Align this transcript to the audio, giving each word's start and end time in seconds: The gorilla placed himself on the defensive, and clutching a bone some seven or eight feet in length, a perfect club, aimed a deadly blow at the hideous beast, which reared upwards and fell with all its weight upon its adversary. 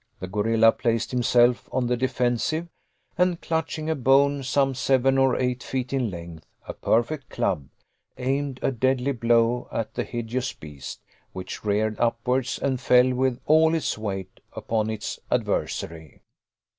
The 0.19 0.25
gorilla 0.27 0.71
placed 0.71 1.11
himself 1.11 1.69
on 1.71 1.85
the 1.85 1.95
defensive, 1.95 2.67
and 3.19 3.39
clutching 3.39 3.87
a 3.87 3.93
bone 3.93 4.41
some 4.41 4.73
seven 4.73 5.15
or 5.19 5.35
eight 5.37 5.61
feet 5.61 5.93
in 5.93 6.09
length, 6.09 6.43
a 6.67 6.73
perfect 6.73 7.29
club, 7.29 7.67
aimed 8.17 8.59
a 8.63 8.71
deadly 8.71 9.11
blow 9.11 9.67
at 9.71 9.93
the 9.93 10.03
hideous 10.03 10.53
beast, 10.53 11.03
which 11.33 11.63
reared 11.63 11.99
upwards 11.99 12.57
and 12.57 12.81
fell 12.81 13.13
with 13.13 13.39
all 13.45 13.75
its 13.75 13.95
weight 13.95 14.39
upon 14.55 14.89
its 14.89 15.19
adversary. 15.29 16.23